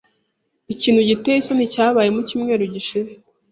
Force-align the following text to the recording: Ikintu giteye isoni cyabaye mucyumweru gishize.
Ikintu 0.73 1.01
giteye 1.09 1.37
isoni 1.39 1.65
cyabaye 1.73 2.09
mucyumweru 2.15 2.63
gishize. 2.73 3.13